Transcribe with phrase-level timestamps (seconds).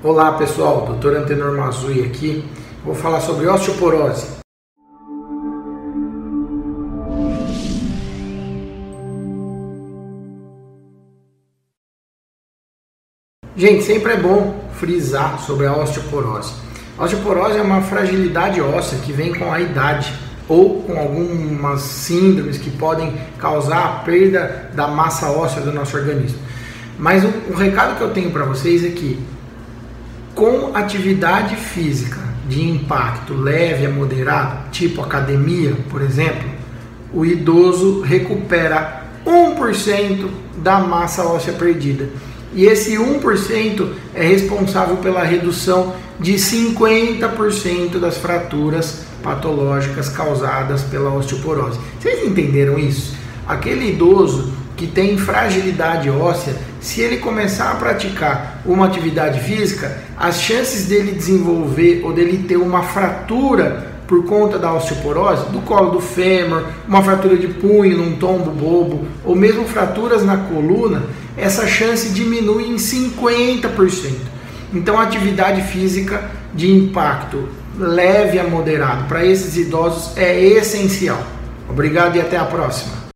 [0.00, 1.16] Olá pessoal, Dr.
[1.16, 2.44] Antenor Mazui aqui.
[2.84, 4.28] Vou falar sobre osteoporose.
[13.56, 16.52] Gente, sempre é bom frisar sobre a osteoporose.
[16.96, 20.14] A osteoporose é uma fragilidade óssea que vem com a idade
[20.48, 26.38] ou com algumas síndromes que podem causar a perda da massa óssea do nosso organismo.
[26.96, 29.20] Mas o, o recado que eu tenho para vocês é que
[30.38, 36.48] com atividade física de impacto leve a moderado, tipo academia, por exemplo,
[37.12, 42.08] o idoso recupera 1% da massa óssea perdida.
[42.54, 51.80] E esse 1% é responsável pela redução de 50% das fraturas patológicas causadas pela osteoporose.
[51.98, 53.12] Vocês entenderam isso?
[53.44, 60.40] Aquele idoso que tem fragilidade óssea, se ele começar a praticar uma atividade física, as
[60.40, 66.00] chances dele desenvolver ou dele ter uma fratura por conta da osteoporose, do colo do
[66.00, 71.02] fêmur, uma fratura de punho num tombo bobo, ou mesmo fraturas na coluna,
[71.36, 74.12] essa chance diminui em 50%.
[74.72, 81.22] Então, atividade física de impacto leve a moderado para esses idosos é essencial.
[81.68, 82.98] Obrigado e até a próxima.